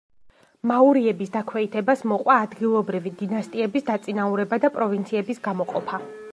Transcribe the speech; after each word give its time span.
მაურიების 0.69 1.29
დაქვეითებას 1.35 2.01
მოყვა 2.13 2.39
ადგილობრივი 2.47 3.13
დინასტიების 3.21 3.87
დაწინაურება 3.93 4.63
და 4.67 4.75
პროვინციების 4.79 5.47
გამოყოფა. 5.51 6.05